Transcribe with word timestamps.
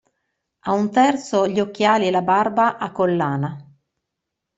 A 0.61 0.71
un 0.71 0.89
terzo 0.89 1.47
gli 1.47 1.59
occhiali 1.59 2.07
e 2.07 2.09
la 2.09 2.23
barba 2.23 2.77
a 2.79 2.91
collana. 2.91 3.71